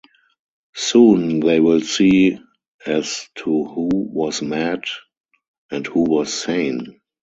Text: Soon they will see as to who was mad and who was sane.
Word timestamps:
Soon 0.73 1.41
they 1.41 1.59
will 1.59 1.81
see 1.81 2.39
as 2.87 3.29
to 3.35 3.65
who 3.65 3.89
was 3.93 4.41
mad 4.41 4.85
and 5.69 5.85
who 5.85 6.01
was 6.05 6.33
sane. 6.33 6.99